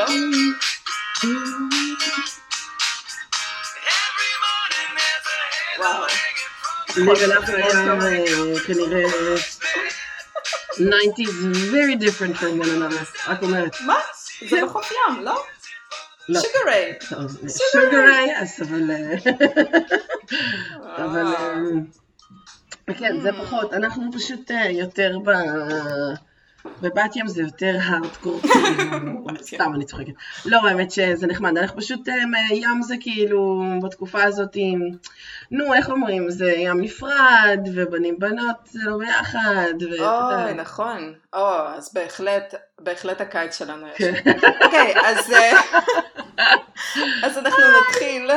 [0.00, 1.26] ה-90's, לא?
[5.78, 6.04] וואו.
[7.26, 7.40] היה
[8.66, 9.04] כנראה
[10.72, 11.34] 90's
[11.72, 13.76] very different from one another, רק אומרת.
[13.80, 13.98] מה?
[14.48, 15.44] זה בחוף ים, לא?
[16.28, 16.40] לא.
[18.60, 18.90] אבל...
[18.90, 19.16] אה,
[21.04, 21.26] אבל...
[22.88, 25.30] אה, כן, זה פחות, אנחנו פשוט אה, יותר ב...
[26.82, 30.12] בבת ים זה יותר הארדקור, כאילו, סתם אני צוחקת.
[30.44, 32.14] לא, האמת שזה נחמד, אנחנו פשוט, אה,
[32.50, 34.56] ים זה כאילו, בתקופה הזאת,
[35.50, 40.52] נו, איך אומרים, זה ים נפרד, ובנים בנות זה לא ביחד, ואתה.
[40.56, 41.14] נכון.
[41.32, 43.98] או, אז בהחלט, בהחלט הקיץ שלנו יש.
[43.98, 44.32] כן.
[44.64, 45.32] אוקיי, אז...
[45.32, 45.60] אה,
[47.24, 48.30] אז אנחנו נתחיל,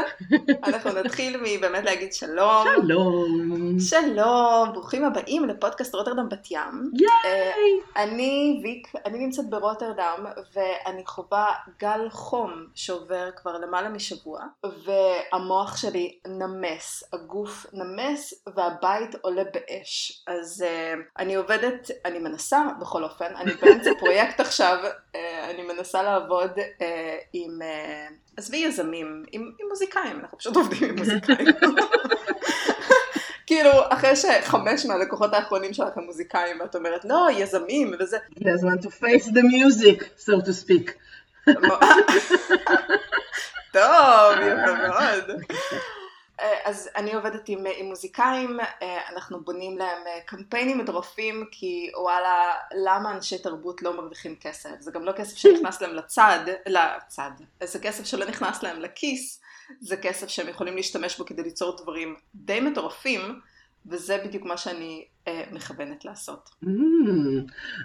[0.63, 2.65] אנחנו נתחיל מבאמת להגיד שלום.
[2.81, 3.52] שלום.
[3.79, 6.91] שלום, ברוכים הבאים לפודקאסט רוטרדם בת ים.
[6.93, 7.79] ייי!
[7.95, 16.17] אני ויק, אני נמצאת ברוטרדם ואני חווה גל חום שעובר כבר למעלה משבוע והמוח שלי
[16.27, 20.23] נמס, הגוף נמס והבית עולה באש.
[20.27, 25.17] אז uh, אני עובדת, אני מנסה בכל אופן, אני באמצע פרויקט עכשיו, uh,
[25.49, 26.83] אני מנסה לעבוד uh,
[27.33, 31.47] עם, uh, עזבי יזמים, עם, עם מוזיקאים, אנחנו פשוט עובדים עם מוזיקאים.
[33.53, 38.75] כאילו, אחרי שחמש מהלקוחות האחרונים שלך הם מוזיקאים, ואת אומרת, לא, יזמים וזה, הגיע הזמן
[38.77, 40.91] to face the music, so to speak.
[43.73, 45.31] טוב, יפה מאוד.
[46.43, 51.91] אה, אז אני עובדת עם, עם מוזיקאים, אה, אנחנו בונים להם אה, קמפיינים מטורפים, כי
[51.95, 52.53] וואלה,
[52.85, 54.69] למה אנשי תרבות לא מרוויחים כסף?
[54.79, 57.31] זה גם לא כסף שנכנס להם לצד, לצד,
[57.63, 59.41] זה כסף שלא נכנס להם לכיס,
[59.81, 63.39] זה כסף שהם יכולים להשתמש בו כדי ליצור דברים די מטורפים,
[63.85, 66.49] וזה בדיוק מה שאני אה, מכוונת לעשות.
[66.63, 66.67] Mm,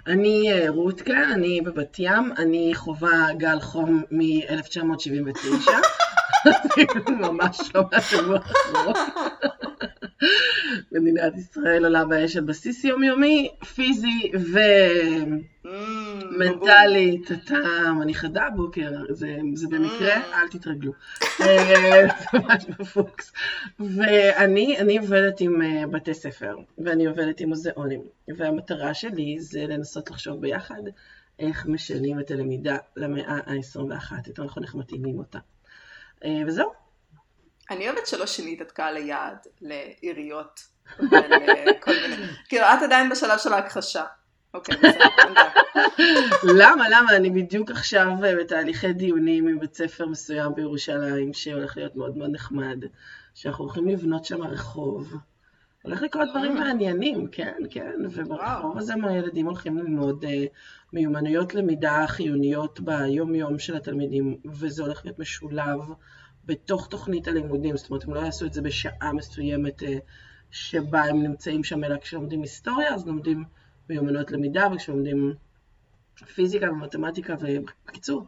[0.07, 5.69] אני אה, רותקה, אני בבת ים, אני חווה גל חום מ-1979,
[7.21, 8.93] ממש לא מהשבוע האחרון.
[10.91, 14.31] מדינת ישראל עולה באש על בסיס יומיומי, פיזי
[15.69, 15.69] Mm,
[16.35, 20.91] ומנטלית, הטעם, אני חדה הבוקר, זה, זה במקרה, אל תתרגלו.
[21.41, 23.31] אה, זה ממש בפוקס.
[23.79, 28.01] ואני אני עובדת עם אה, בתי ספר, ואני עובדת עם מוזיאונים,
[28.37, 30.81] והמטרה שלי זה לנסות לחשוב ביחד
[31.39, 35.39] איך משנים את הלמידה למאה ה-21, יותר נכון איך מתאימים אותה.
[36.25, 36.71] אה, וזהו.
[37.71, 40.59] אני אוהבת שלא שינית את קהל היעד לעיריות
[40.99, 44.03] ולכל מיני, כאילו את עדיין בשלב של ההכחשה.
[44.53, 45.05] אוקיי, בסדר.
[46.43, 46.89] למה?
[46.89, 47.15] למה?
[47.15, 52.29] אני בדיוק עכשיו אה, בתהליכי דיונים עם בית ספר מסוים בירושלים, שהולך להיות מאוד מאוד
[52.31, 52.77] נחמד,
[53.33, 55.13] שאנחנו הולכים לבנות שם רחוב.
[55.83, 60.45] הולך לקרות דברים מעניינים, כן, כן, וברחוב הזה הילדים הולכים ללמוד אה,
[60.93, 65.79] מיומנויות למידה חיוניות ביום-יום של התלמידים, וזה הולך להיות משולב
[66.45, 69.97] בתוך תוכנית הלימודים, זאת אומרת, הם לא יעשו את זה בשעה מסוימת אה,
[70.51, 73.43] שבה הם נמצאים שם, אלא כשלומדים היסטוריה, אז לומדים
[73.89, 75.33] מיומנויות למידה, וכשלומדים
[76.35, 78.27] פיזיקה ומתמטיקה, ובקיצור,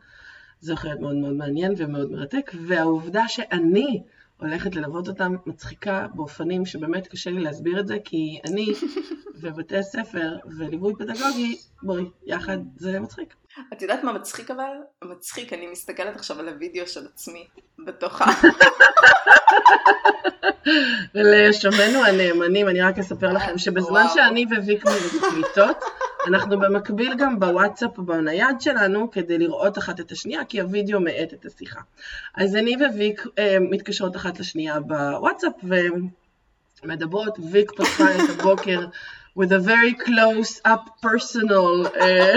[0.59, 4.03] זה הולך להיות מאוד מאוד מעניין ומאוד מרתק, והעובדה שאני
[4.41, 8.67] הולכת ללוות אותם מצחיקה באופנים שבאמת קשה לי להסביר את זה, כי אני
[9.41, 13.33] ובתי הספר וליווי פדגוגי, בואי, יחד זה מצחיק.
[13.73, 14.73] את יודעת מה מצחיק אבל?
[15.03, 17.47] מצחיק, אני מסתכלת עכשיו על הוידאו של עצמי
[17.85, 18.25] בתוך ה...
[21.15, 24.05] ולשומנו הנאמנים, אני רק אספר לכם שבזמן.
[24.13, 25.83] שאני וויק מקליטות,
[26.27, 31.45] אנחנו במקביל גם בוואטסאפ בנייד שלנו כדי לראות אחת את השנייה, כי הוידאו מאט את
[31.45, 31.79] השיחה.
[32.35, 35.53] אז אני וויק אה, מתקשרות אחת לשנייה בוואטסאפ
[36.83, 38.85] ומדברות, ויק פתחה את הבוקר
[39.39, 42.33] with a very close up personal, אה,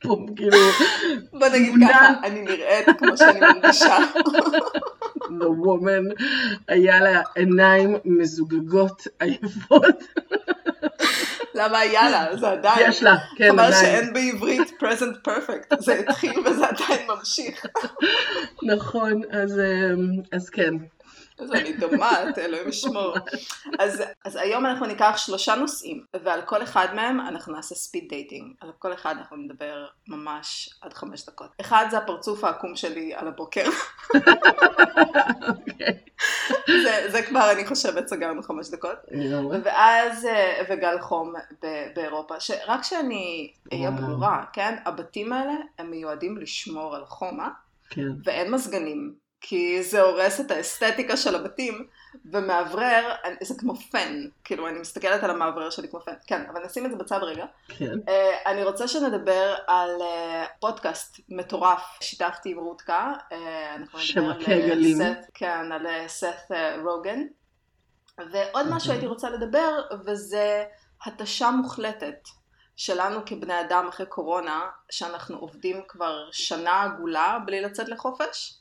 [0.36, 0.58] כאילו,
[1.32, 1.88] בוא נגיד תמונה.
[1.88, 3.96] ככה, אני נראית כמו שאני מרגישה.
[5.14, 6.24] the woman,
[6.68, 10.04] היה לה עיניים מזוגגות עייפות.
[11.54, 12.36] למה היה לה?
[12.36, 12.90] זה עדיין.
[12.90, 13.84] יש לה, כן, חבל עדיין.
[13.84, 15.76] שאין בעברית present perfect.
[15.80, 17.66] זה התחיל וזה עדיין ממשיך.
[18.74, 19.60] נכון, אז,
[20.32, 20.74] אז כן.
[21.42, 23.14] אז אני דומעת, אלוהים ישמור.
[23.78, 28.54] אז, אז היום אנחנו ניקח שלושה נושאים, ועל כל אחד מהם אנחנו נעשה speed dating.
[28.60, 31.50] על כל אחד אנחנו נדבר ממש עד חמש דקות.
[31.60, 33.64] אחד זה הפרצוף העקום שלי על הבוקר.
[35.48, 35.98] אוקיי.
[36.82, 38.96] זה, זה כבר, אני חושבת, סגרנו חמש דקות.
[39.64, 41.32] ואז, אה, וגל חום
[41.62, 43.90] ב- באירופה, שרק שאני אהיה.
[43.90, 44.76] ברורה, כן?
[44.84, 47.48] הבתים האלה הם מיועדים לשמור על חום, אה?
[47.90, 48.08] כן.
[48.24, 49.14] ואין מזגנים.
[49.40, 51.86] כי זה הורס את האסתטיקה של הבתים,
[52.32, 56.86] ומאוורר, זה כמו פן, כאילו אני מסתכלת על המאוורר שלי כמו פן, כן, אבל נשים
[56.86, 57.44] את זה בצד רגע.
[57.68, 57.92] כן.
[57.92, 58.10] Uh,
[58.46, 63.34] אני רוצה שנדבר על uh, פודקאסט מטורף, שיתפתי עם רותקה, uh,
[63.76, 64.98] אנחנו נדבר גלים.
[64.98, 66.50] סת, כן, על סת
[66.84, 67.22] רוגן,
[68.32, 70.64] ועוד משהו הייתי רוצה לדבר, וזה
[71.06, 72.28] התשה מוחלטת
[72.76, 78.59] שלנו כבני אדם אחרי קורונה, שאנחנו עובדים כבר שנה עגולה בלי לצאת לחופש.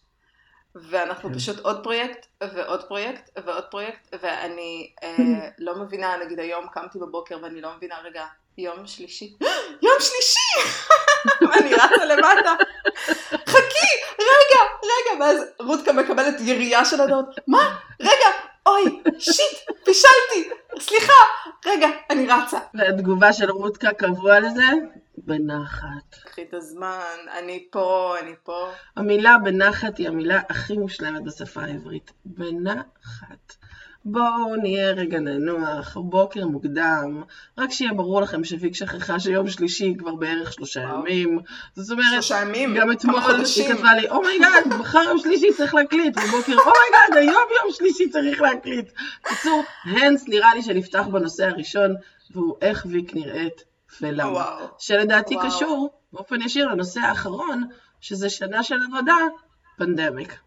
[0.76, 1.36] ואנחנו כן.
[1.36, 7.38] פשוט עוד פרויקט ועוד פרויקט ועוד פרויקט ואני אה, לא מבינה נגיד היום קמתי בבוקר
[7.44, 8.26] ואני לא מבינה רגע
[8.58, 9.36] יום שלישי?
[9.86, 10.70] יום שלישי!
[11.50, 12.54] ואני רצה למטה.
[13.46, 13.90] חכי!
[14.20, 17.26] רגע רגע ואז רותקה מקבלת ירייה של הדעות.
[17.48, 17.78] מה?
[18.00, 18.28] רגע
[18.70, 20.50] אוי שיט פישלתי
[20.80, 21.14] סליחה
[21.66, 24.64] רגע אני רצה והתגובה של רותקה קבוע לזה?
[25.18, 26.16] בנחת.
[26.26, 32.12] קחי את הזמן אני פה אני פה המילה בנחת היא המילה הכי מושלמת בשפה העברית.
[32.26, 33.59] בנחת.
[34.12, 37.24] בואו נהיה רגע ננוח, בוקר מוקדם,
[37.58, 40.82] רק שיהיה ברור לכם שוויק שכחה שיום שלישי כבר בערך שלושה.
[40.82, 41.40] ימים.
[41.76, 43.22] זאת אומרת, שלושה ימים גם אתמול
[43.56, 47.18] היא כתבה לי, oh my god, מחר יום שלישי צריך להקליט, בבוקר, oh my god,
[47.18, 48.92] היום יום שלישי צריך להקליט.
[49.26, 51.96] בקיצור, הנס נראה לי שנפתח בנושא הראשון,
[52.32, 53.64] והוא איך ויק נראית
[54.02, 54.32] ולמה.
[54.32, 55.48] וואו שלדעתי וואו.
[55.48, 57.68] קשור באופן ישיר לנושא האחרון,
[58.02, 59.18] שזה שנה של עבודה,
[59.78, 60.40] pandemic.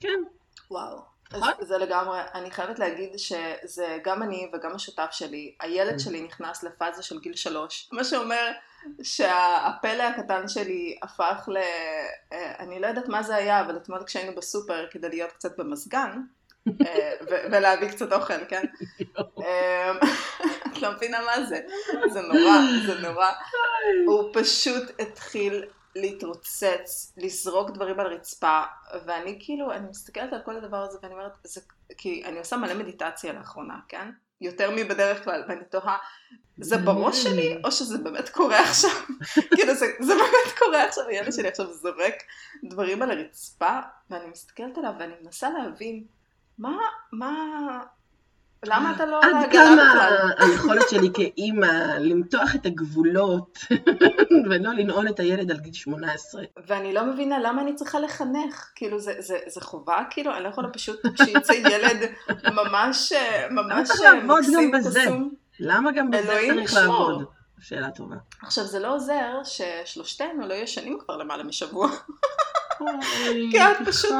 [0.00, 0.22] כן,
[0.70, 1.07] וואו.
[1.32, 1.52] אז נכון?
[1.60, 7.02] זה לגמרי, אני חייבת להגיד שזה גם אני וגם השותף שלי, הילד שלי נכנס לפאזה
[7.02, 8.50] של גיל שלוש, מה שאומר
[9.02, 11.56] שהפלא הקטן שלי הפך ל...
[12.32, 16.20] אה, אני לא יודעת מה זה היה, אבל אתמול כשהיינו בסופר כדי להיות קצת במזגן,
[16.68, 18.64] אה, ו- ולהביא קצת אוכל, כן?
[19.42, 19.92] אה,
[20.72, 21.60] את לא מבינה מה זה,
[22.12, 23.30] זה נורא, זה נורא.
[24.06, 25.64] הוא פשוט התחיל
[26.00, 28.62] להתרוצץ, לזרוק דברים על רצפה,
[29.06, 31.60] ואני כאילו, אני מסתכלת על כל הדבר הזה ואני אומרת, זה,
[31.98, 34.10] כי אני עושה מלא מדיטציה לאחרונה, כן?
[34.40, 35.96] יותר מבדרך כלל, ואני תוהה,
[36.58, 38.90] זה בראש שלי, או שזה באמת קורה עכשיו?
[39.54, 42.14] כאילו, זה, זה באמת קורה עכשיו, הילד שלי עכשיו זורק
[42.64, 43.80] דברים על הרצפה,
[44.10, 46.04] ואני מסתכלת עליו ואני מנסה להבין,
[46.58, 46.78] מה,
[47.12, 47.32] מה,
[48.64, 50.08] למה אתה לא עד כמה?
[50.38, 53.58] היכולת שלי כאימא למתוח את הגבולות
[54.50, 56.42] ולא לנעול את הילד על גיל 18.
[56.66, 60.48] ואני לא מבינה למה אני צריכה לחנך, כאילו זה, זה, זה חובה, כאילו אני לא
[60.48, 62.10] יכולה פשוט שיצא ילד
[62.52, 63.12] ממש,
[63.50, 64.72] ממש צריך לעבוד מקסים?
[65.04, 65.30] קסום.
[65.60, 67.10] למה גם בזה צריך ישמור.
[67.10, 67.24] לעבוד?
[67.60, 68.16] שאלה טובה.
[68.42, 71.88] עכשיו זה לא עוזר ששלושתנו לא ישנים כבר למעלה משבוע,
[73.50, 74.10] כי את פשוט-.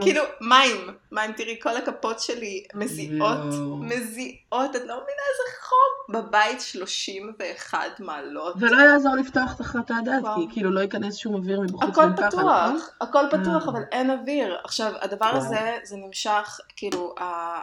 [0.00, 0.76] כאילו מים,
[1.12, 3.38] מים תראי כל הכפות שלי מזיעות.
[3.80, 10.24] מזיעות, את לא מבינה איזה חום, בבית 31 מעלות, ולא יעזור לפתוח תחת הדעת.
[10.36, 12.08] כי כאילו לא ייכנס שום אוויר מבחוץ הכל?
[12.16, 13.72] פתוח, הכל פתוח, אה.
[13.72, 14.56] אבל אין אוויר.
[14.64, 15.36] עכשיו, הדבר וואו.
[15.36, 17.14] הזה, זה נמשך, כאילו,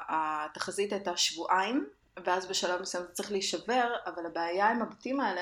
[0.09, 1.85] התחזית הייתה שבועיים,
[2.25, 5.41] ואז בשלב מסוים זה צריך להישבר, אבל הבעיה עם הבתים האלה,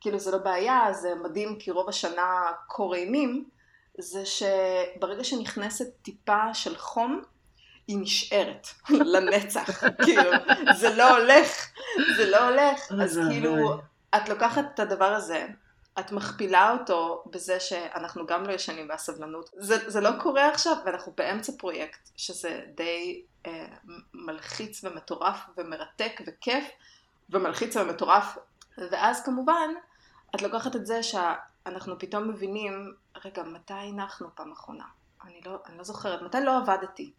[0.00, 3.44] כאילו זה לא בעיה, זה מדהים כי רוב השנה קור אימים,
[4.00, 7.22] זה שברגע שנכנסת טיפה של חום,
[7.86, 8.66] היא נשארת
[9.12, 10.30] לנצח, כאילו,
[10.76, 11.70] זה לא הולך,
[12.16, 13.20] זה לא הולך, אז.
[13.30, 13.56] כאילו,
[14.16, 15.46] את לוקחת את הדבר הזה,
[15.98, 19.50] את מכפילה אותו בזה שאנחנו גם לא ישנים והסבלנות.
[19.56, 23.66] זה, זה לא קורה עכשיו, ואנחנו באמצע פרויקט, שזה די אה,
[24.14, 26.64] מלחיץ ומטורף ומרתק וכיף,
[27.30, 28.38] ומלחיץ ומטורף.
[28.78, 29.70] ואז כמובן,
[30.34, 31.02] את לוקחת את זה
[31.70, 34.84] שאנחנו פתאום מבינים, רגע, מתי הנחנו פעם אחרונה?
[35.24, 37.12] אני לא, אני לא זוכרת, מתי לא עבדתי?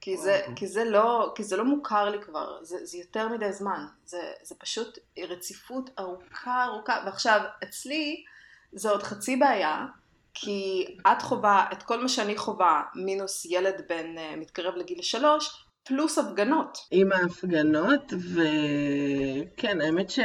[0.00, 0.56] כי זה, וואו.
[0.56, 4.32] כי זה לא, כי זה לא מוכר לי כבר, זה, זה יותר מדי זמן, זה,
[4.42, 4.98] זה פשוט
[5.28, 8.24] רציפות ארוכה ארוכה, ועכשיו אצלי
[8.72, 9.86] זה עוד חצי בעיה,
[10.34, 15.66] כי את חווה את כל מה שאני חווה, מינוס ילד בן uh, מתקרב לגיל שלוש,
[15.84, 16.78] פלוס הפגנות.
[16.90, 20.18] עם ההפגנות, וכן, האמת ש...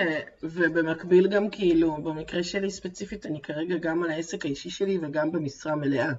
[0.43, 5.75] ובמקביל גם כאילו, במקרה שלי ספציפית, אני כרגע גם על העסק האישי שלי וגם במשרה
[5.75, 6.11] מלאה.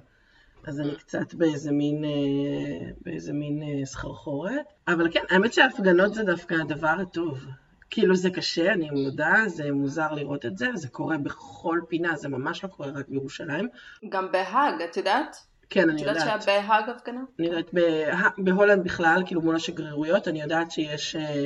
[0.67, 4.65] אז אני קצת באיזה מין, אה, באיזה מין אה, סחרחורת.
[4.87, 7.45] אבל כן, האמת שההפגנות זה דווקא הדבר הטוב.
[7.89, 12.29] כאילו זה קשה, אני מודה, זה מוזר לראות את זה, זה קורה בכל פינה, זה
[12.29, 13.69] ממש לא קורה רק בירושלים.
[14.09, 15.48] גם בהאג, את יודעת?
[15.69, 16.41] כן, את אני יודעת יודעת.
[16.41, 17.19] שהיה בהאג הפגנה?
[17.39, 17.81] אני יודעת, בה-
[18.37, 21.45] בהולנד בכלל, כאילו מול השגרירויות, אני יודעת שיש, אה,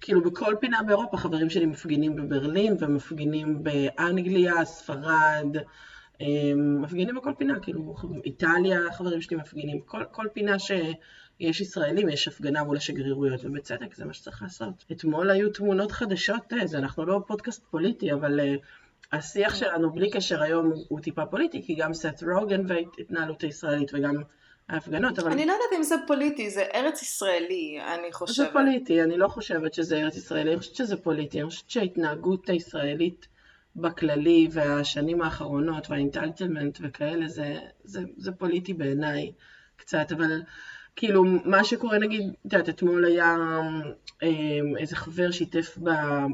[0.00, 5.56] כאילו בכל פינה באירופה, חברים שלי מפגינים בברלין ומפגינים באנגליה, ספרד,
[6.20, 12.28] אה, מפגינים בכל פינה, כאילו איטליה, חברים שלי מפגינים, כל, כל פינה שיש ישראלים, יש
[12.28, 14.84] הפגנה מול השגרירויות, ובצדק, זה מה שצריך לעשות.
[14.92, 18.40] אתמול היו תמונות חדשות, אה, זה אנחנו לא פודקאסט פוליטי, אבל...
[19.12, 24.14] השיח שלנו בלי קשר היום הוא טיפה פוליטי, כי גם סט רוגן וההתנהלות הישראלית וגם
[24.68, 25.32] ההפגנות, אבל...
[25.32, 28.46] אני לא יודעת אם זה פוליטי, זה ארץ ישראלי, אני חושבת.
[28.46, 32.48] זה פוליטי, אני לא חושבת שזה ארץ ישראלי, אני חושבת שזה פוליטי, אני חושבת שההתנהגות
[32.48, 33.26] הישראלית
[33.76, 39.32] בכללי והשנים האחרונות והאינטלטלמנט וכאלה, זה, זה, זה פוליטי בעיניי
[39.76, 40.42] קצת, אבל
[40.96, 43.36] כאילו מה שקורה נגיד, את יודעת, אתמול היה
[44.22, 45.78] אמ, איזה חבר שיתף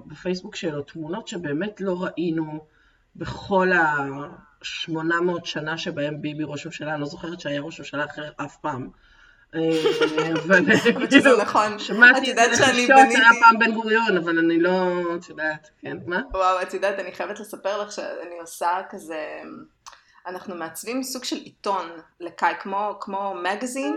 [0.07, 2.61] בפייסבוק שלו תמונות שבאמת לא ראינו
[3.17, 8.57] בכל ה-800 שנה שבהם ביבי ראש ממשלה, אני לא זוכרת שהיה ראש ממשלה אחר אף
[8.57, 8.89] פעם.
[10.33, 10.77] אבל
[11.11, 11.79] שזה נכון.
[11.79, 16.21] שמעתי את זה לחשוב פעם בן גוריון, אבל אני לא, את יודעת, כן, מה?
[16.35, 19.41] וואו, את יודעת, אני חייבת לספר לך שאני עושה כזה,
[20.27, 21.87] אנחנו מעצבים סוג של עיתון
[22.21, 22.55] לקאי,
[23.01, 23.97] כמו מגזין,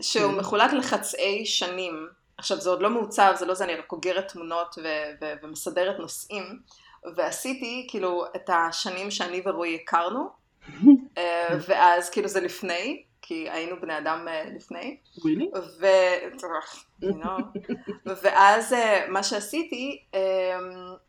[0.00, 0.32] שהוא.
[0.32, 2.08] מחולק לחצאי שנים.
[2.38, 4.78] עכשיו זה עוד לא מעוצב, זה לא זה, אני רק אוגרת תמונות
[5.42, 6.58] ומסדרת נושאים,
[7.14, 10.28] ועשיתי כאילו את השנים שאני ורועי הכרנו,
[11.18, 14.96] אה, ואז כאילו זה לפני, כי היינו בני אדם אה, לפני.
[15.80, 15.86] ו...
[18.22, 20.02] ואז אה, מה שעשיתי,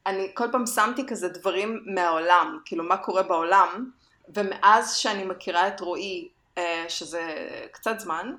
[0.06, 3.92] אני כל פעם שמתי כזה דברים מהעולם, כאילו מה קורה בעולם,
[4.36, 6.30] ומאז שאני מכירה את רועי,
[6.88, 7.22] שזה
[7.72, 8.36] קצת זמן,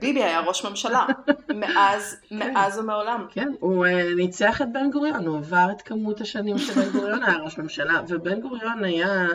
[0.00, 1.06] ביבי היה ראש ממשלה,
[1.60, 2.36] מאז, כן.
[2.38, 3.26] מאז ומעולם.
[3.30, 7.36] כן, הוא אה, ניצח את בן גוריון, הוא עבר את כמות השנים שבן גוריון היה
[7.36, 9.26] ראש ממשלה, ובן גוריון היה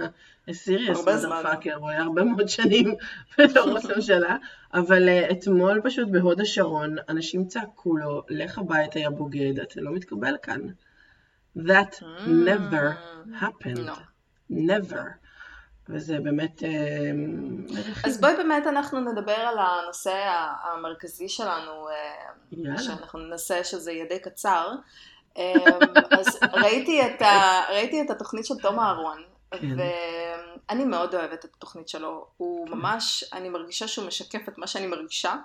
[0.52, 2.96] סיריוס מודרפאקר, הוא היה הרבה מאוד שנים
[3.38, 4.38] בתור ראש ממשלה,
[4.74, 9.92] אבל אה, אתמול פשוט בהוד השרון, אנשים צעקו לו, לך הביתה יא בוגד, אתה לא
[9.94, 10.62] מתקבל כאן.
[11.58, 12.28] That mm.
[12.28, 12.98] never
[13.42, 13.86] happened.
[13.86, 13.98] No.
[14.50, 15.21] Never.
[15.90, 16.64] וזה באמת...
[16.64, 16.70] אה,
[18.06, 21.94] אז בואי באמת אנחנו נדבר על הנושא המרכזי שלנו, אה,
[22.52, 22.78] יאללה.
[22.78, 24.72] שאנחנו ננסה שזה יהיה די קצר.
[25.38, 25.54] אה,
[26.12, 29.22] אז ראיתי את, ה, ראיתי את התוכנית של תום אהרון,
[29.52, 29.76] כן.
[30.70, 32.26] ואני מאוד אוהבת את התוכנית שלו.
[32.38, 32.74] הוא כן.
[32.74, 35.36] ממש, אני מרגישה שהוא משקף את מה שאני מרגישה,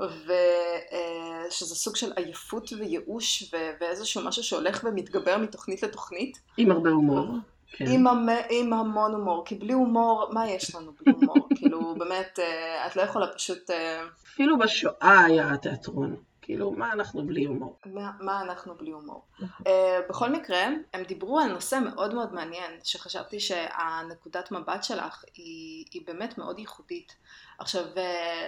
[0.00, 6.38] ושזה סוג של עייפות וייאוש ואיזשהו משהו שהולך ומתגבר מתוכנית לתוכנית.
[6.56, 7.26] עם הרבה הומור.
[7.72, 7.84] כן.
[7.88, 8.28] עם, המ...
[8.50, 11.48] עם המון הומור, כי בלי הומור, מה יש לנו בלי הומור?
[11.56, 13.70] כאילו, באמת, אה, את לא יכולה פשוט...
[13.70, 16.16] אה, אפילו בשואה היה תיאטרון.
[16.42, 17.78] כאילו, מה אנחנו בלי הומור?
[17.86, 19.22] מה, מה אנחנו בלי הומור?
[19.40, 19.64] uh,
[20.08, 26.02] בכל מקרה, הם דיברו על נושא מאוד מאוד מעניין, שחשבתי שהנקודת מבט שלך היא, היא
[26.06, 27.16] באמת מאוד ייחודית.
[27.58, 27.98] עכשיו, uh,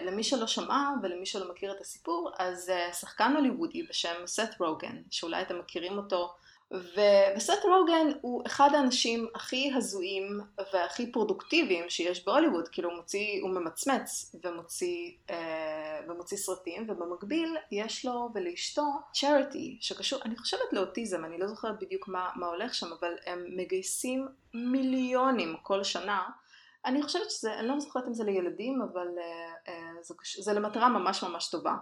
[0.06, 4.96] למי שלא שמע ולמי שלא מכיר את הסיפור, אז uh, שחקן הוליוודי בשם סת רוגן,
[5.10, 6.34] שאולי אתם מכירים אותו
[6.74, 10.40] וסט רוגן הוא אחד האנשים הכי הזויים
[10.72, 18.04] והכי פרודוקטיביים שיש בהוליווד, כאילו הוא מוציא, הוא ממצמץ ומוציא, אה, ומוציא סרטים, ובמקביל יש
[18.04, 22.86] לו ולאשתו צ'ריטי שקשור, אני חושבת לאוטיזם, אני לא זוכרת בדיוק מה, מה הולך שם,
[23.00, 26.22] אבל הם מגייסים מיליונים כל שנה
[26.84, 29.72] אני חושבת שזה, אני לא זוכרת אם זה לילדים, אבל uh, uh,
[30.02, 31.74] זה, זה למטרה ממש ממש טובה.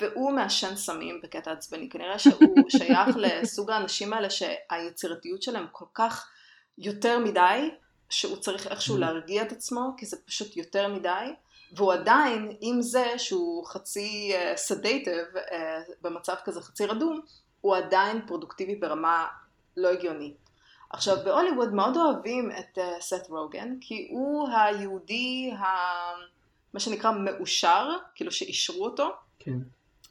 [0.00, 6.30] והוא מעשן סמים בקטע עצבני, כנראה שהוא שייך לסוג האנשים האלה שהיצירתיות שלהם כל כך
[6.78, 7.70] יותר מדי,
[8.10, 9.00] שהוא צריך איכשהו mm-hmm.
[9.00, 11.34] להרגיע את עצמו, כי זה פשוט יותר מדי,
[11.76, 15.54] והוא עדיין, עם זה שהוא חצי סדייטיב, uh, uh,
[16.02, 17.20] במצב כזה חצי רדום,
[17.60, 19.26] הוא עדיין פרודוקטיבי ברמה
[19.76, 20.49] לא הגיונית.
[20.90, 25.64] עכשיו בהוליווד מאוד אוהבים את uh, סת רוגן כי הוא היהודי ה...
[26.74, 29.10] מה שנקרא מאושר, כאילו שאישרו אותו.
[29.38, 29.58] כן.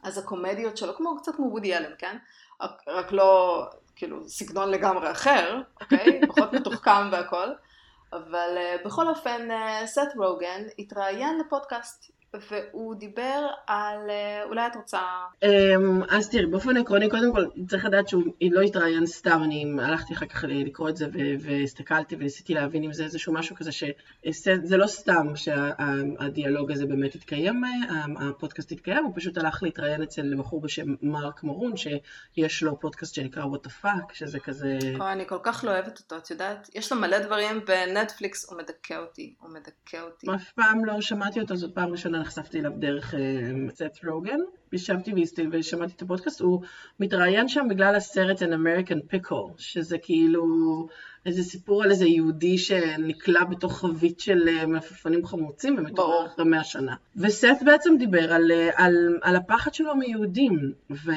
[0.03, 2.17] אז הקומדיות שלו, כמו קצת כמו וודי אלן, כן?
[2.88, 3.63] רק לא,
[3.95, 6.21] כאילו, סגנון לגמרי אחר, אוקיי?
[6.29, 7.48] פחות מתוחכם והכל.
[8.13, 9.48] אבל uh, בכל אופן,
[9.95, 15.00] uh, רוגן התראיין לפודקאסט והוא דיבר על, אה, אולי את רוצה...
[15.43, 20.13] אמ, אז תראי, באופן עקרוני, קודם כל, צריך לדעת שהוא לא התראיין סתם, אני הלכתי
[20.13, 21.07] אחר כך לקרוא את זה
[21.39, 27.63] והסתכלתי וניסיתי להבין אם זה איזשהו משהו כזה שזה לא סתם שהדיאלוג הזה באמת התקיים,
[27.65, 33.15] אה, הפודקאסט התקיים, הוא פשוט הלך להתראיין אצל בחור בשם מרק מרון, שיש לו פודקאסט
[33.15, 34.77] שנקרא what the fuck, שזה כזה...
[35.01, 36.69] אני כל כך לא אוהבת אותו, את יודעת?
[36.75, 40.27] יש לו מלא דברים בנטפליקס, הוא מדכא אותי, הוא מדכא אותי.
[40.36, 43.13] אף פעם לא שמעתי אותו, זאת פעם ראשונה נחשפתי אליו דרך
[43.69, 44.39] סט uh, רוגן,
[44.73, 45.13] ישבתי
[45.51, 46.61] ושמעתי את הפודקאסט, הוא
[46.99, 50.45] מתראיין שם בגלל הסרט An American Pickle, שזה כאילו
[51.25, 56.63] איזה סיפור על איזה יהודי שנקלע בתוך חבית של uh, מלפפונים חמוצים ומתעורר אחרי מאה
[56.63, 56.95] שנה.
[57.15, 61.11] וסט בעצם דיבר על, uh, על, על הפחד שלו מיהודים, ו,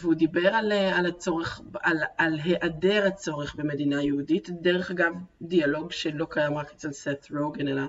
[0.00, 6.26] והוא דיבר על, על הצורך, על, על היעדר הצורך במדינה יהודית, דרך אגב דיאלוג שלא
[6.30, 7.82] קיים רק אצל סט רוגן, אלא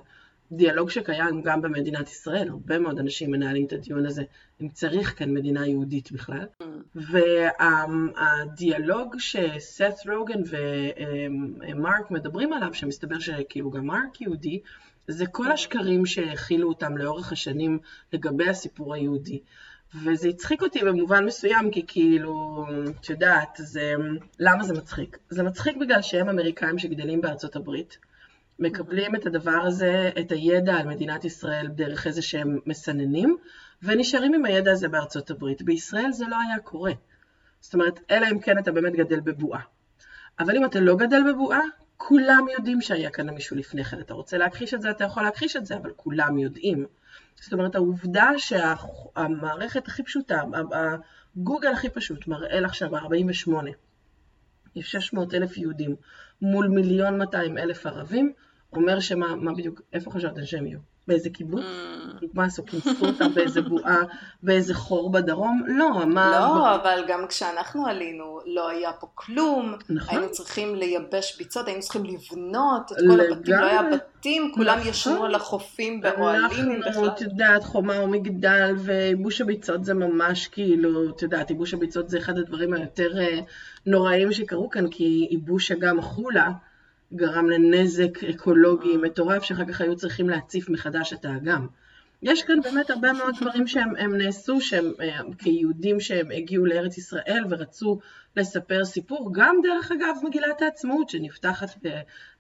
[0.52, 4.24] דיאלוג שקיים גם במדינת ישראל, הרבה מאוד אנשים מנהלים את הדיון הזה,
[4.62, 6.46] אם צריך כאן מדינה יהודית בכלל.
[6.96, 10.42] והדיאלוג שסת רוגן
[11.70, 14.60] ומרק מדברים עליו, שמסתבר שכאילו גם מרק יהודי,
[15.08, 17.80] זה כל השקרים שהכילו אותם לאורך השנים
[18.14, 19.40] לגבי הסיפור היהודי.
[20.04, 22.66] וזה הצחיק אותי במובן מסוים, כי כאילו,
[23.00, 23.94] את יודעת, זה,
[24.40, 25.18] למה זה מצחיק?
[25.30, 27.98] זה מצחיק בגלל שהם אמריקאים שגדלים בארצות הברית,
[28.60, 33.38] מקבלים את הדבר הזה, את הידע על מדינת ישראל דרך איזה שהם מסננים,
[33.84, 35.62] ונשארים עם הידע הזה בארצות הברית.
[35.62, 36.92] בישראל זה לא היה קורה.
[37.60, 39.62] זאת אומרת, אלא אם כן אתה באמת גדל בבועה.
[40.40, 41.62] אבל אם אתה לא גדל בבועה,
[41.98, 44.00] כולם יודעים שהיה כאן מישהו לפני כן.
[44.00, 46.86] אתה רוצה להכחיש את זה, אתה יכול להכחיש את זה, אבל כולם יודעים.
[47.36, 50.42] זאת אומרת, העובדה שהמערכת הכי פשוטה,
[50.72, 53.72] הגוגל הכי פשוט, מראה לך שם 48,
[54.76, 55.96] יש 600 אלף יהודים
[56.42, 58.34] מול מיליון 200 אלף ערבים,
[58.74, 60.80] אומר שמה מה בדיוק, איפה חשבתם שהם יהיו?
[61.08, 61.62] באיזה קיבוץ?
[61.62, 62.26] Mm.
[62.34, 62.66] מה עשו?
[62.66, 63.98] כינסו אותם באיזה בועה,
[64.44, 65.64] באיזה חור בדרום?
[65.68, 66.32] לא, מה...
[66.32, 69.76] לא, אבל גם כשאנחנו עלינו, לא היה פה כלום.
[69.90, 70.18] נכון.
[70.18, 73.82] היינו צריכים לייבש ביצות, היינו צריכים לבנות את כל הבתים, לא היה.
[73.84, 74.90] בתים, כולם נכון.
[74.90, 77.08] ישנו על החופים באוהלים אנחנו.
[77.08, 82.38] את יודעת, חומה ומגדל, וייבוש הביצות זה ממש כאילו, את יודעת, ייבוש הביצות זה אחד
[82.38, 83.40] הדברים היותר אה,
[83.86, 86.50] נוראים שקרו כאן, כי ייבוש אגם החולה
[87.16, 91.68] גרם לנזק אקולוגי מטורף, שאחר כך היו צריכים להציף מחדש את האגם.
[92.24, 96.98] יש כאן באמת הרבה מאוד דברים שהם הם נעשו, שהם אה, כיהודים שהם הגיעו לארץ
[96.98, 98.00] ישראל ורצו
[98.36, 101.70] לספר סיפור, גם דרך אגב מגילת העצמאות שנפתחת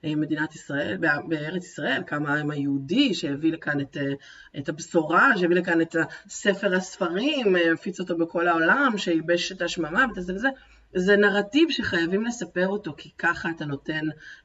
[0.03, 4.13] במדינת ישראל, בארץ ישראל, כמה העם היהודי שהביא לכאן את, אה,
[4.57, 5.95] את הבשורה, שהביא לכאן את
[6.27, 10.49] ספר הספרים, אה, הפיץ אותו בכל העולם, שייבש את השממה וזה וזה.
[10.95, 14.01] זה נרטיב שחייבים לספר אותו, כי ככה אתה נותן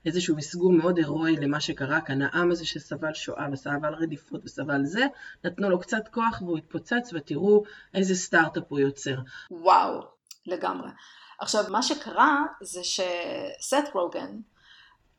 [0.06, 2.22] איזשהו מסגור מאוד הירואי למה שקרה כאן.
[2.22, 5.06] העם הזה שסבל שואה וסבל רדיפות וסבל זה,
[5.44, 7.62] נתנו לו קצת כוח והוא התפוצץ, ותראו
[7.94, 9.16] איזה סטארט-אפ הוא יוצר.
[9.50, 10.00] וואו,
[10.46, 10.90] לגמרי.
[11.38, 14.36] עכשיו, מה שקרה זה שסט רוגן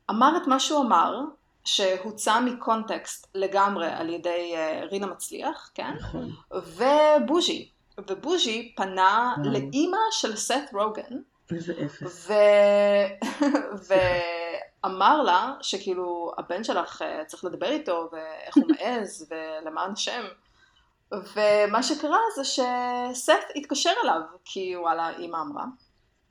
[0.10, 1.20] אמר את מה שהוא אמר,
[1.66, 5.94] שהוצא מקונטקסט לגמרי על ידי אה, רינה מצליח, כן?
[6.00, 6.32] נכון.
[6.52, 7.70] ובוז'י.
[8.08, 9.52] ובוז'י פנה וואו.
[9.52, 11.18] לאימא של סט רוגן,
[11.52, 12.30] איזה אפס.
[12.30, 12.34] ו...
[14.84, 20.26] ואמר לה שכאילו הבן שלך אה, צריך לדבר איתו ואיך הוא מעז ולמען השם.
[21.12, 25.66] ומה שקרה זה שסט התקשר אליו כי וואלה אימא אמרה.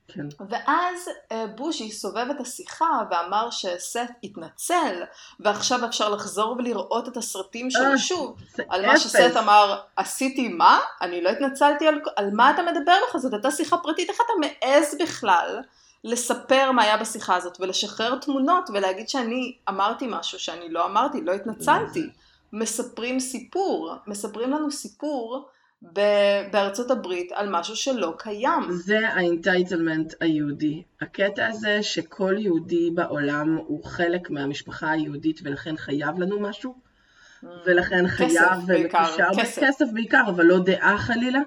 [0.09, 0.27] כן.
[0.49, 5.03] ואז אה, בוז'י סובב את השיחה ואמר שסט התנצל
[5.41, 8.37] ועכשיו אפשר לחזור ולראות את הסרטים שלו אה, שוב.
[8.69, 8.99] על מה.
[8.99, 10.81] שסט אמר, עשיתי מה?
[11.03, 13.17] אני לא התנצלתי על, על מה אתה מדבר לך?
[13.17, 15.61] זאת הייתה שיחה פרטית, איך אתה מעז בכלל
[16.05, 21.33] לספר מה היה בשיחה הזאת ולשחרר תמונות ולהגיד שאני אמרתי משהו שאני לא אמרתי, לא
[21.33, 22.11] התנצלתי.
[22.53, 25.49] מספרים סיפור, מספרים לנו סיפור
[26.53, 28.63] בארצות הברית על משהו שלא קיים.
[28.71, 30.83] זה ה entitlement היהודי.
[31.01, 36.75] הקטע הזה שכל יהודי בעולם הוא חלק מהמשפחה היהודית ולכן חייב לנו משהו,
[37.67, 39.85] ולכן חייב ומקושר כסף.
[39.95, 41.41] בעיקר, אבל לא דעה חלילה.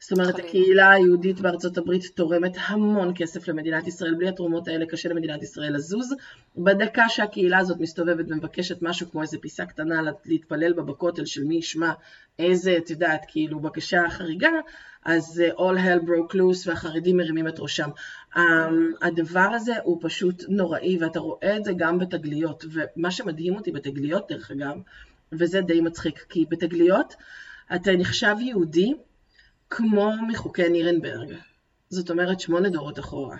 [0.00, 0.38] זאת אומרת.
[0.38, 5.74] הקהילה היהודית בארצות הברית תורמת המון כסף למדינת ישראל, בלי התרומות האלה קשה למדינת ישראל
[5.74, 6.14] לזוז.
[6.56, 11.54] בדקה שהקהילה הזאת מסתובבת ומבקשת משהו כמו איזה פיסה קטנה להתפלל בה בכותל של מי
[11.54, 11.92] ישמע
[12.38, 14.50] איזה, את יודעת, כאילו בקשה חריגה,
[15.04, 17.88] אז uh, all hell broke loose והחרדים מרימים את ראשם.
[18.34, 18.40] Um,
[19.02, 24.32] הדבר הזה הוא פשוט נוראי, ואתה רואה את זה גם בתגליות, ומה שמדהים אותי בתגליות
[24.32, 24.74] דרך אגב,
[25.32, 27.14] וזה די מצחיק, כי בתגליות
[27.74, 28.94] אתה נחשב יהודי
[29.70, 31.34] כמו מחוקי נירנברג.
[31.88, 33.36] זאת אומרת, שמונה דורות אחורה.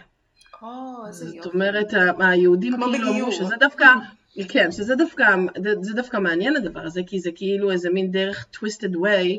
[0.62, 0.68] או,
[1.08, 1.48] איזה זאת יופי.
[1.54, 3.32] אומרת, ה- היהודים כאילו אמרו.
[3.32, 3.86] שזה דווקא,
[4.48, 5.24] כן, שזה דווקא,
[5.62, 9.38] זה- זה דווקא מעניין הדבר הזה, כי זה כאילו איזה מין דרך twisted way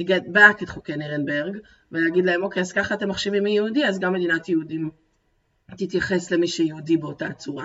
[0.00, 1.56] to get back את חוקי נירנברג,
[1.92, 4.90] ולהגיד להם, אוקיי, אז ככה אתם מחשיבים מי יהודי, אז גם מדינת יהודים
[5.76, 7.64] תתייחס למי שיהודי באותה צורה.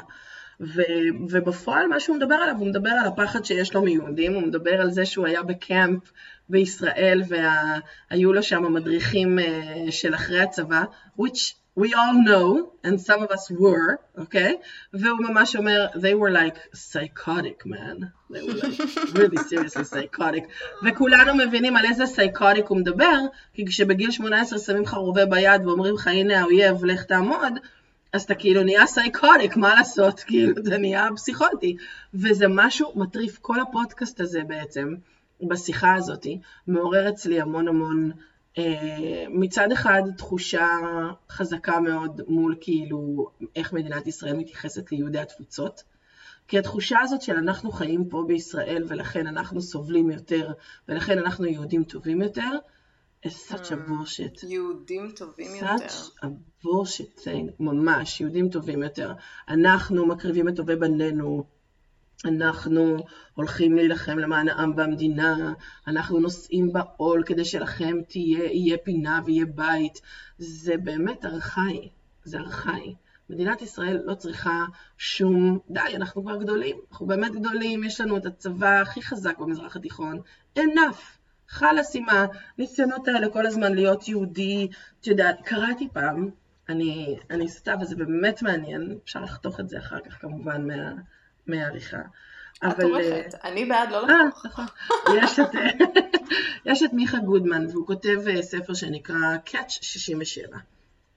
[0.61, 0.81] ו,
[1.29, 4.91] ובפועל מה שהוא מדבר עליו, הוא מדבר על הפחד שיש לו מיהודים, הוא מדבר על
[4.91, 6.11] זה שהוא היה בקמפ
[6.51, 10.83] בישראל והיו לו שם מדריכים אה, של אחרי הצבא,
[11.19, 14.57] which we all know, and some of us were, אוקיי?
[14.93, 20.43] והוא ממש אומר, they were like psychotic man, they were like really seriously psychotic,
[20.83, 23.17] וכולנו מבינים על איזה psychotic הוא מדבר,
[23.53, 27.53] כי כשבגיל 18 שמים לך רובה ביד ואומרים לך הנה האויב, לך תעמוד,
[28.13, 30.19] אז אתה כאילו נהיה סייקוניק, מה לעשות?
[30.27, 31.77] כאילו, אתה נהיה פסיכוטי.
[32.13, 34.95] וזה משהו מטריף, כל הפודקאסט הזה בעצם,
[35.49, 36.27] בשיחה הזאת,
[36.67, 38.11] מעורר אצלי המון המון,
[38.57, 40.67] אה, מצד אחד תחושה
[41.29, 45.83] חזקה מאוד מול כאילו איך מדינת ישראל מתייחסת ליהודי התפוצות.
[46.47, 50.53] כי התחושה הזאת של אנחנו חיים פה בישראל ולכן אנחנו סובלים יותר
[50.87, 52.49] ולכן אנחנו יהודים טובים יותר,
[53.25, 54.45] is such a bullshit.
[54.47, 55.75] יהודים טובים יותר.
[55.75, 56.27] such a
[56.63, 59.13] bullshit thing, ממש, יהודים טובים יותר.
[59.47, 61.43] אנחנו מקריבים את טובי בנינו
[62.25, 62.97] אנחנו
[63.33, 65.53] הולכים להילחם למען העם והמדינה,
[65.87, 70.01] אנחנו נושאים בעול כדי שלכם תהיה, יהיה פינה ויהיה בית.
[70.37, 71.89] זה באמת ארכאי,
[72.23, 72.93] זה ארכאי.
[73.29, 74.65] מדינת ישראל לא צריכה
[74.97, 79.75] שום, די, אנחנו כבר גדולים, אנחנו באמת גדולים, יש לנו את הצבא הכי חזק במזרח
[79.75, 80.19] התיכון,
[80.59, 81.21] enough.
[81.47, 82.05] חלאס עם
[82.57, 84.67] הניסיונות האלה כל הזמן להיות יהודי,
[84.99, 86.29] את יודעת, קראתי פעם,
[86.69, 90.93] אני, אני סתם, וזה באמת מעניין, אפשר לחתוך את זה אחר כך כמובן מה,
[91.51, 92.01] מהעריכה.
[92.67, 94.45] את עורכת, אה, אני בעד לא לחתוך.
[94.45, 94.65] נכון.
[95.17, 95.49] יש את,
[96.71, 100.57] יש את מיכה גודמן, והוא כותב אה, ספר שנקרא Catch 67.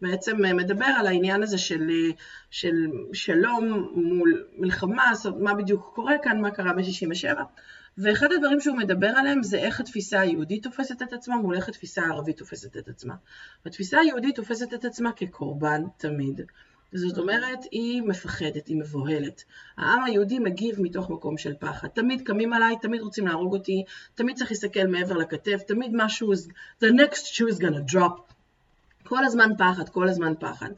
[0.02, 1.90] בעצם אה, מדבר על העניין הזה של,
[2.50, 2.74] של
[3.12, 7.40] שלום מול מלחמה, מה בדיוק קורה כאן, מה קרה ב-67.
[7.98, 12.02] ואחד הדברים שהוא מדבר עליהם זה איך התפיסה היהודית תופסת את עצמה מול איך התפיסה
[12.02, 13.14] הערבית תופסת את עצמה.
[13.66, 16.40] התפיסה היהודית תופסת את עצמה כקורבן תמיד.
[16.92, 19.44] זאת אומרת, היא מפחדת, היא מבוהלת.
[19.76, 21.88] העם היהודי מגיב מתוך מקום של פחד.
[21.88, 26.32] תמיד קמים עליי, תמיד רוצים להרוג אותי, תמיד צריך להסתכל מעבר לכתף, תמיד משהו,
[26.82, 28.32] the next shoe is gonna drop.
[29.04, 30.70] כל הזמן פחד, כל הזמן פחד.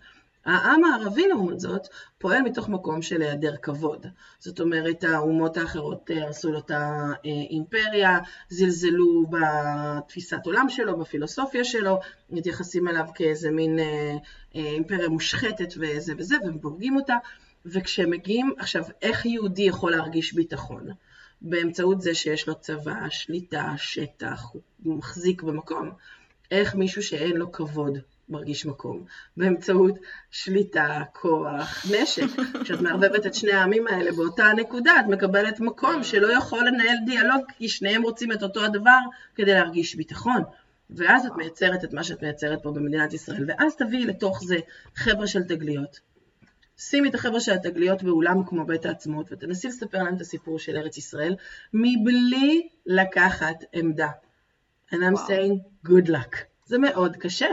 [0.47, 4.07] העם הערבי לעומת זאת פועל מתוך מקום של היעדר כבוד.
[4.39, 12.01] זאת אומרת האומות האחרות אה, הרסו לו את האימפריה, זלזלו בתפיסת עולם שלו, בפילוסופיה שלו,
[12.31, 14.17] מתייחסים אליו כאיזה מין אה,
[14.57, 17.17] אה, אימפריה מושחתת וזה וזה, והם בורגים אותה.
[17.67, 20.89] וכשהם מגיעים, עכשיו, איך יהודי יכול להרגיש ביטחון?
[21.41, 24.53] באמצעות זה שיש לו צבא, שליטה, שטח,
[24.85, 25.91] הוא מחזיק במקום.
[26.51, 29.05] איך מישהו שאין לו כבוד מרגיש מקום,
[29.37, 29.99] באמצעות
[30.31, 32.27] שליטה, כוח, נשק.
[32.65, 37.43] כשאת מערבבת את שני העמים האלה באותה נקודה, את מקבלת מקום שלא יכול לנהל דיאלוג,
[37.59, 38.99] כי שניהם רוצים את אותו הדבר
[39.35, 40.43] כדי להרגיש ביטחון.
[40.91, 44.57] ואז את מייצרת את מה שאת מייצרת פה במדינת ישראל, ואז תביאי לתוך זה
[44.95, 46.01] חבר'ה של תגליות.
[46.79, 50.77] שימי את החבר'ה של התגליות באולם כמו בית העצמאות, ותנסי לספר להם את הסיפור של
[50.77, 51.37] ארץ ישראל,
[51.75, 54.09] מבלי לקחת עמדה.
[54.91, 55.29] And I'm wow.
[55.29, 56.37] saying good luck.
[56.67, 57.49] זה מאוד קשה.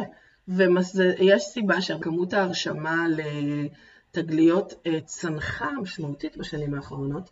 [0.47, 7.29] ויש סיבה שכמות ההרשמה לתגליות אה, צנחה משמעותית בשנים האחרונות,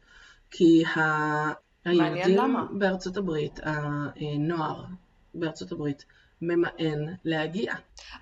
[0.51, 0.83] כי
[1.85, 4.85] היהודים בארצות הברית, הנוער
[5.33, 6.05] בארצות הברית,
[6.41, 7.73] ממאן להגיע.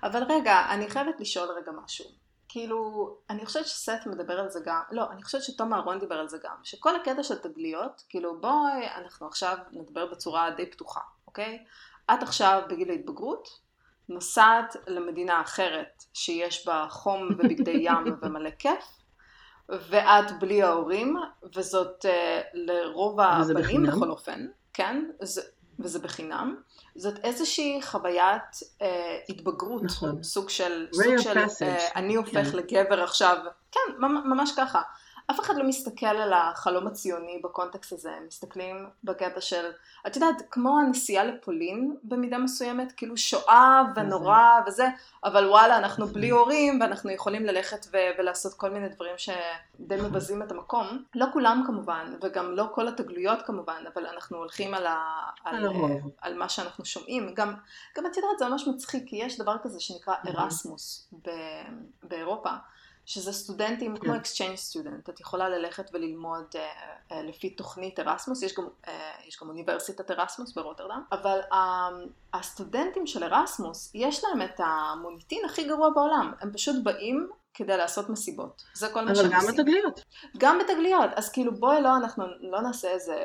[0.02, 2.04] אבל רגע, אני חייבת לשאול רגע משהו.
[2.48, 6.28] כאילו, אני חושבת שסט מדבר על זה גם, לא, אני חושבת שתום אהרון דיבר על
[6.28, 11.64] זה גם, שכל הקטע של תגליות, כאילו בואי, אנחנו עכשיו נדבר בצורה די פתוחה, אוקיי?
[12.14, 13.48] את עכשיו בגיל ההתבגרות,
[14.10, 18.84] נוסעת למדינה אחרת שיש בה חום ובגדי ים ומלא כיף,
[19.68, 21.16] ואת בלי ההורים,
[21.54, 22.08] וזאת uh,
[22.54, 25.42] לרוב הבנים בכל אופן, כן, זה,
[25.78, 26.56] וזה בחינם.
[26.96, 28.84] זאת איזושהי חוויית uh,
[29.28, 30.22] התבגרות, נכון.
[30.22, 32.56] סוג של, סוג של uh, אני הופך כן.
[32.56, 33.36] לגבר עכשיו,
[33.72, 34.82] כן, ממש ככה.
[35.30, 39.70] אף אחד לא מסתכל על החלום הציוני בקונטקסט הזה, הם מסתכלים בקטע של,
[40.06, 44.88] את יודעת, כמו הנסיעה לפולין במידה מסוימת, כאילו שואה ונורא וזה,
[45.24, 50.42] אבל וואלה, אנחנו בלי הורים ואנחנו יכולים ללכת ו- ולעשות כל מיני דברים שדי מבזים
[50.42, 51.04] את המקום.
[51.14, 55.72] לא כולם כמובן, וגם לא כל התגלויות כמובן, אבל אנחנו הולכים על, ה- על, על,
[56.20, 57.34] על מה שאנחנו שומעים.
[57.34, 57.54] גם,
[57.96, 61.10] גם את יודעת, זה ממש מצחיק, כי יש דבר כזה שנקרא ארסמוס
[62.02, 62.50] באירופה.
[63.10, 64.56] שזה סטודנטים כמו exchange כן.
[64.56, 68.90] student, את יכולה ללכת וללמוד uh, uh, לפי תוכנית ארסמוס, יש גם, uh,
[69.28, 71.56] יש גם אוניברסיטת ארסמוס ברוטרדם, אבל uh,
[72.34, 78.08] הסטודנטים של ארסמוס, יש להם את המוניטין הכי גרוע בעולם, הם פשוט באים כדי לעשות
[78.08, 78.62] מסיבות.
[78.74, 79.38] זה כל מה שהם עושים.
[79.38, 80.04] אבל גם בתגליות.
[80.38, 81.10] גם בתגליות.
[81.14, 83.24] אז כאילו בואי לא, אנחנו לא נעשה איזה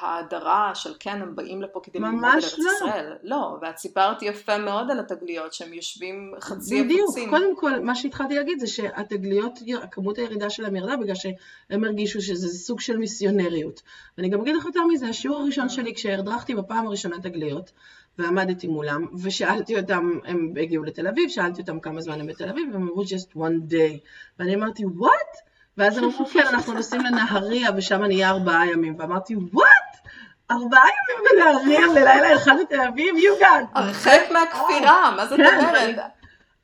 [0.00, 2.70] האדרה של כן, הם באים לפה כדי ללמוד על ארץ לא.
[2.76, 3.12] ישראל.
[3.22, 7.12] לא, ואת סיפרת יפה מאוד על התגליות, שהם יושבים חצי בדיוק.
[7.12, 9.58] בדיוק, קודם כל, מה שהתחלתי להגיד זה שהתגליות,
[9.90, 13.82] כמות הירידה שלהם ירדה בגלל שהם הרגישו שזה סוג של מיסיונריות.
[14.18, 15.68] ואני גם אגיד לך יותר מזה, השיעור הראשון אה.
[15.68, 17.72] שלי כשהדרכתי בפעם הראשונה תגליות,
[18.18, 22.68] ועמדתי מולם, ושאלתי אותם, הם הגיעו לתל אביב, שאלתי אותם כמה זמן הם בתל אביב,
[22.72, 23.98] והם אמרו just one day.
[24.38, 25.47] ואני אמרתי, what?
[25.78, 28.94] ואז הם אמרו, כן, אנחנו נוסעים לנהריה, ושם אני אהיה ארבעה ימים.
[28.98, 30.08] ואמרתי, what?
[30.50, 33.14] ארבעה ימים בנהריה ללילה אחד לתל אביב?
[33.14, 33.46] you got...
[33.78, 35.96] הרחק מהכפירה, מה זאת כן, אומרת?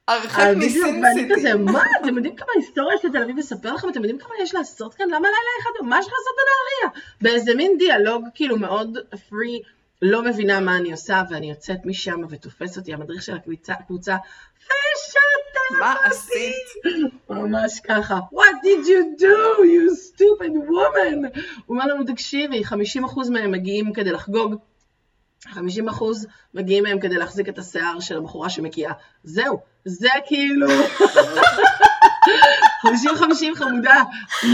[0.08, 3.88] הרחק מסין ואני כזה, מה, אתם יודעים כמה היסטוריה של תל אביב לספר לכם?
[3.88, 5.06] אתם יודעים כמה יש לעשות כאן?
[5.06, 5.70] למה לילה אחד?
[5.82, 7.00] מה יש לעשות בנהריה?
[7.22, 12.76] באיזה מין דיאלוג כאילו מאוד free לא מבינה מה אני עושה, ואני יוצאת משם ותופס
[12.76, 14.16] אותי המדריך של הקבוצה, הקבוצה
[14.56, 16.94] ושתק מה עשית?
[17.30, 21.38] ממש ככה, What did you do, you stupid woman?
[21.66, 24.54] הוא אומר לנו, תקשיבי, 50% מהם מגיעים כדי לחגוג,
[25.52, 25.58] 50%
[26.54, 28.92] מגיעים מהם כדי להחזיק את השיער של הבחורה שמקיאה.
[29.24, 30.66] זהו, זה כאילו...
[32.84, 34.02] 50 50 חמודה,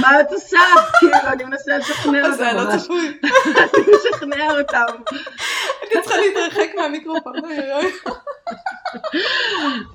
[0.01, 0.59] מה את עושה?
[0.99, 2.77] כאילו, אני מנסה לשכנע אותם זה לא.
[2.79, 3.19] צפוי.
[3.45, 4.85] אני משכנע אותם.
[5.81, 7.33] הייתי צריכה להתרחק מהמיקרופון.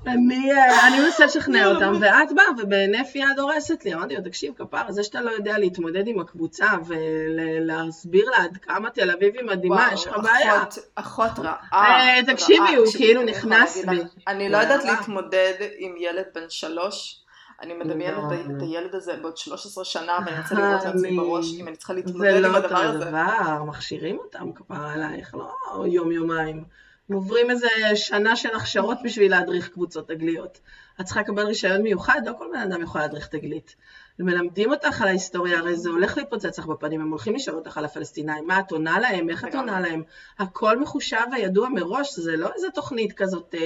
[0.07, 3.93] אני אה, אני מנסה לשכנע אותם, ואת באה ובהינף יד הורסת לי.
[3.93, 8.89] אמרתי לו, תקשיב, כפר, זה שאתה לא יודע להתמודד עם הקבוצה ולהסביר לה עד כמה
[8.89, 10.63] תל אביב היא מדהימה, יש לך בעיה.
[10.95, 11.57] אחות- רעה.
[11.73, 12.75] אה, תקשיבי.
[12.75, 13.99] הוא כאילו אני נכנס בי.
[14.27, 14.83] אני לא יודעת.
[14.85, 17.21] להתמודד עם ילד בן שלוש.
[17.61, 18.63] אני מדמיינת לא, את לא.
[18.65, 21.99] הילד הזה בעוד 13 שנה, ואני רוצה לראות לעצמי אני- בראש אם אני צריכה זה
[21.99, 23.05] להתמודד לא עם אותו הדבר הזה.
[23.05, 25.53] דבר, מכשירים אותם כפרה עלייך, לא
[25.87, 26.63] יום-יומיים.
[27.09, 30.59] הם עוברים איזה שנה של הכשרות בשביל להדריך קבוצות תגליות.
[31.01, 33.75] את צריכה לקבל רישיון מיוחד, לא כל בן אדם יכול להדריך תגלית.
[34.19, 37.85] מלמדים אותך על ההיסטוריה, הרי זה הולך להתפוצץ לך בפנים, הם הולכים לשאול אותך על
[37.85, 39.55] הפלסטינאים, מה את עונה להם, איך את.
[39.55, 40.03] עונה להם.
[40.39, 43.65] הכל מחושב וידוע מראש, זה לא איזה תוכנית כזאת אה,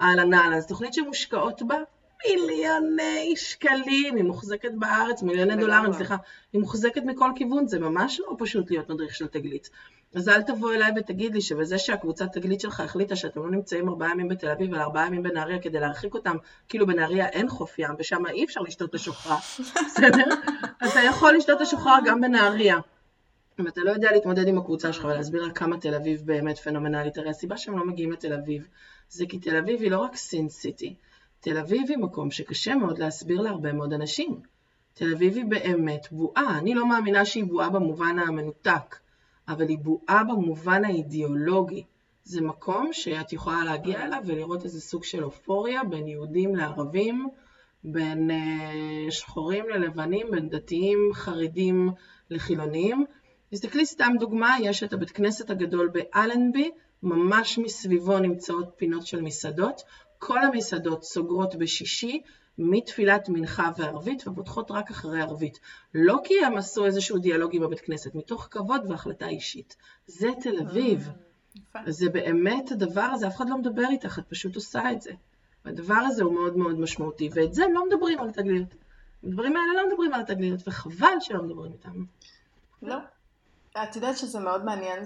[0.00, 1.76] אהלן אהלן, זו תוכנית שמושקעות בה
[2.26, 5.56] מיליוני שקלים, היא מוחזקת בארץ, מיליוני.
[5.56, 6.16] דולרים, סליחה,
[6.52, 9.70] היא מוחזקת מכל כיוון, זה ממש לא פשוט להיות מדריך של תגלית.
[10.14, 14.10] אז אל תבוא אליי ותגיד לי שבזה שהקבוצת תגלית שלך החליטה שאתם לא נמצאים ארבעה
[14.10, 16.36] ימים בתל אביב וארבעה ימים בנהריה כדי להרחיק אותם,
[16.68, 19.36] כאילו בנהריה אין חוף ים ושם אי אפשר לשתות את השוחרר,
[19.86, 20.24] בסדר?
[20.90, 22.78] אתה יכול לשתות את השוחרר גם בנהריה.
[23.60, 27.18] אם אתה לא יודע להתמודד עם הקבוצה שלך ולהסביר לה כמה תל אביב באמת פנומנלית,
[27.18, 28.68] הרי הסיבה שהם לא מגיעים לתל אביב
[29.08, 30.94] זה כי תל אביב היא לא רק סין סיטי,
[31.44, 34.40] תל אביב היא מקום שקשה מאוד להסביר להרבה מאוד אנשים.
[34.94, 38.96] תל אביב היא באמת בועה, אני לא מאמינה שהיא בועה במובן המנותק,
[39.48, 41.84] אבל היא בועה במובן האידיאולוגי.
[42.24, 47.28] זה מקום שאת יכולה להגיע אליו ולראות איזה סוג של אופוריה בין יהודים לערבים,
[47.84, 51.90] בין אה, שחורים ללבנים, בין דתיים, חרדים
[52.30, 53.04] לחילונים.
[53.50, 56.70] תסתכלי סתם דוגמה, יש את הבית כנסת הגדול באלנבי,
[57.02, 59.82] ממש מסביבו נמצאות פינות של מסעדות.
[60.26, 62.20] כל המסעדות סוגרות בשישי
[62.58, 65.60] מתפילת מנחה וערבית ופותחות רק אחרי ערבית.
[65.94, 69.76] לא כי הם עשו איזשהו דיאלוג עם הבית כנסת, מתוך כבוד והחלטה אישית.
[70.06, 71.08] זה תל אביב.
[71.56, 71.78] יפה.
[71.86, 75.12] זה באמת הדבר הזה, אף אחד לא מדבר איתך, את פשוט עושה את זה.
[75.64, 78.74] והדבר הזה הוא מאוד מאוד משמעותי, ואת זה לא מדברים על התגליות.
[79.24, 82.04] הדברים האלה לא מדברים על התגליות, וחבל שלא מדברים איתם.
[82.82, 82.96] לא.
[83.82, 85.02] את יודעת שזה מאוד מעניין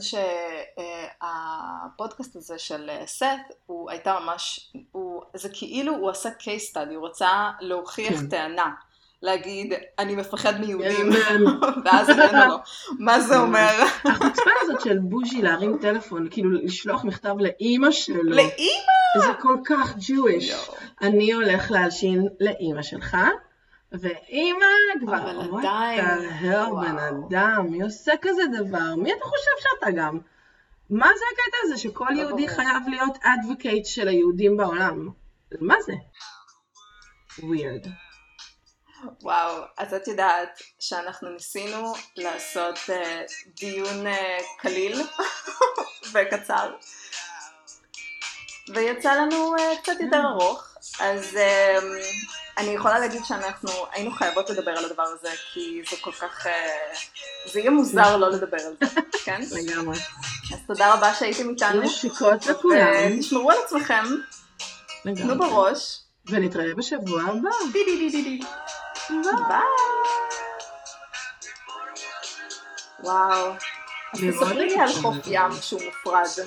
[1.21, 6.95] שהפודקאסט הזה של אה, סת, הוא הייתה ממש, הוא, זה כאילו הוא עשה case study,
[6.95, 8.27] הוא רצה להוכיח כן.
[8.27, 8.71] טענה.
[9.23, 11.41] להגיד, אני מפחד מיהודים, כן.
[11.85, 12.57] ואז הראינו לו,
[12.99, 13.85] מה זה אומר?
[14.05, 18.93] החוצפה הזאת של בוז'י להרים טלפון, כאילו לשלוח מכתב לאימא שלו, לאימא!
[19.19, 20.73] זה כל כך Jewish.
[21.03, 23.17] אני הולך להלשין לאימא שלך,
[23.93, 24.67] ואימא
[25.01, 26.05] כבר, אבל עדיין,
[26.43, 26.77] וואו.
[26.81, 28.95] בן אדם, מי עושה כזה דבר?
[28.97, 30.19] מי אתה חושב שאתה גם?
[30.91, 32.49] מה זה הקטע הזה שכל לא יהודי.
[32.49, 35.09] חייב להיות advocate של היהודים בעולם?
[35.61, 35.93] מה זה?
[37.39, 37.89] weird.
[39.23, 43.23] וואו, אז את יודעת שאנחנו ניסינו לעשות אה,
[43.61, 45.03] דיון אה, קליל
[46.13, 46.75] וקצר,
[48.75, 51.79] ויצא לנו אה, קצת יותר ארוך, אז אה,
[52.59, 56.79] אני יכולה להגיד שאנחנו היינו חייבות לדבר על הדבר הזה, כי זה כל כך, אה,
[57.53, 59.41] זה יהיה מוזר לא לדבר על זה, כן?
[59.53, 59.99] לגמרי.
[60.53, 63.19] אז תודה רבה שהייתם איתנו, נשיקות לכולם.
[63.19, 64.05] ותשמרו על עצמכם,
[65.03, 65.39] תנו לגמרי.
[65.39, 67.51] בראש, ונתראה בשבוע הבא.
[67.73, 68.41] די די די די די.
[69.49, 69.59] ביי.
[73.03, 73.53] וואו.
[74.15, 75.17] אז תספרי לי על חוף.
[75.27, 76.47] ים שהוא מופרד.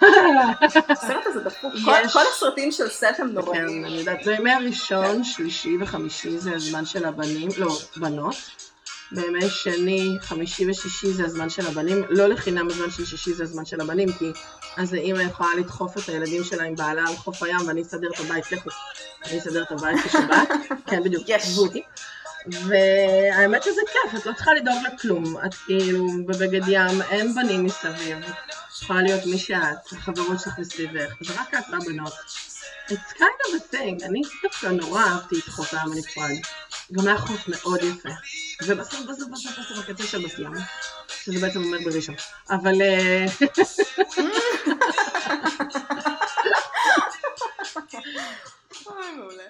[0.90, 1.72] הסרט הזה דפוק.
[2.12, 3.84] כל- הסרטים של סט הם כן, נוראים.
[3.84, 8.36] אני יודעת, בימי הראשון, שלישי וחמישי זה הזמן של הבנים, לא, בנות.
[9.12, 13.64] בימי שני, חמישי ושישי זה הזמן של הבנים, לא לחינם הזמן של שישי זה הזמן
[13.64, 14.32] של הבנים, כי
[14.76, 18.20] אז האמא יכולה לדחוף את הילדים שלה עם בעלה על חוף הים ואני אסדר את
[18.20, 18.70] הבית, לכו,
[19.26, 20.48] אני אסדר את הבית בשבת,
[20.90, 21.42] כן בדיוק, יש.
[21.42, 21.82] עזבו אותי.
[22.66, 28.16] והאמת שזה כיף, את לא צריכה לדאוג לכלום, את כאילו בבגד ים, אין בנים מסביב,
[28.82, 32.12] יכולה להיות מי שאת, החברות שלך מסביבך, זה רק את והבנות.
[32.88, 36.36] It's kind of a thing, אני דווקא נורא אהבתי את חוף העם הנפרד.
[36.92, 38.08] גם היה חוף מאוד יפה.
[38.62, 40.54] ובסוף בסוף בסוף בסוף הקטע של בסיום,
[41.08, 42.14] שזה בעצם אומר בראשון.
[42.50, 42.74] אבל...
[42.74, 43.26] אוי, אה,
[49.02, 49.44] אה, מעולה.